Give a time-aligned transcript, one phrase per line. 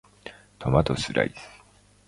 [0.57, 1.47] トマトスライス